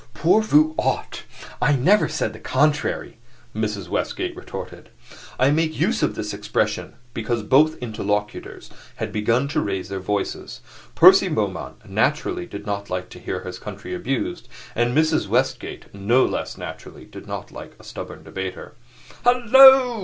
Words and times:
"POUR 0.15 0.41
VOUS 0.41 0.73
AUTRES. 0.79 1.21
I 1.61 1.73
never 1.75 2.07
said 2.09 2.33
the 2.33 2.39
contrary," 2.39 3.17
Mrs. 3.55 3.87
Westgate 3.87 4.35
retorted. 4.35 4.89
I 5.37 5.51
make 5.51 5.79
use 5.79 6.01
of 6.01 6.15
this 6.15 6.33
expression, 6.33 6.95
because 7.13 7.43
both 7.43 7.77
interlocutors 7.83 8.71
had 8.95 9.11
begun 9.11 9.47
to 9.49 9.61
raise 9.61 9.89
their 9.89 9.99
voices. 9.99 10.61
Percy 10.95 11.27
Beaumont 11.27 11.87
naturally 11.87 12.47
did 12.47 12.65
not 12.65 12.89
like 12.89 13.09
to 13.09 13.19
hear 13.19 13.41
his 13.41 13.59
country 13.59 13.93
abused, 13.93 14.49
and 14.73 14.97
Mrs. 14.97 15.27
Westgate, 15.27 15.93
no 15.93 16.25
less 16.25 16.57
naturally, 16.57 17.05
did 17.05 17.27
not 17.27 17.51
like 17.51 17.75
a 17.79 17.83
stubborn 17.83 18.23
debater. 18.23 18.73
"Hallo!" 19.23 19.99